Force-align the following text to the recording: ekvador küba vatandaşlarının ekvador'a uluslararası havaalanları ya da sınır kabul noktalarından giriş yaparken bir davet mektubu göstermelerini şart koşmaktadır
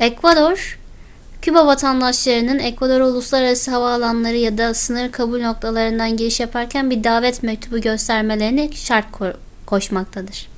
ekvador 0.00 0.78
küba 1.42 1.66
vatandaşlarının 1.66 2.58
ekvador'a 2.58 3.06
uluslararası 3.08 3.70
havaalanları 3.70 4.36
ya 4.36 4.58
da 4.58 4.74
sınır 4.74 5.12
kabul 5.12 5.40
noktalarından 5.42 6.16
giriş 6.16 6.40
yaparken 6.40 6.90
bir 6.90 7.04
davet 7.04 7.42
mektubu 7.42 7.80
göstermelerini 7.80 8.76
şart 8.76 9.06
koşmaktadır 9.66 10.48